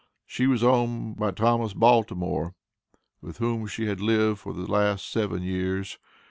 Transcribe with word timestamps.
She 0.25 0.47
was 0.47 0.63
owned 0.63 1.17
by 1.17 1.29
Thomas 1.29 1.73
Baltimore, 1.75 2.55
with 3.21 3.37
whom 3.37 3.67
she 3.67 3.85
had 3.85 4.01
lived 4.01 4.39
for 4.39 4.51
the 4.51 4.65
last 4.65 5.07
seven 5.11 5.43
years. 5.43 5.99